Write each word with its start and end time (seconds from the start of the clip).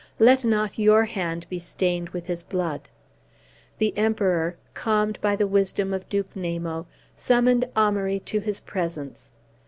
Let 0.17 0.43
not 0.43 0.79
your 0.79 1.05
hand 1.05 1.45
be 1.47 1.59
stained 1.59 2.09
with 2.09 2.25
his 2.25 2.41
blood." 2.41 2.89
The 3.77 3.95
Emperor, 3.95 4.55
calmed 4.73 5.21
by 5.21 5.35
the 5.35 5.45
wisdom 5.45 5.93
of 5.93 6.09
Duke 6.09 6.33
Namo, 6.33 6.87
summoned 7.15 7.65
Amaury 7.75 8.19
to 8.25 8.39
his 8.39 8.59
presence. 8.61 9.29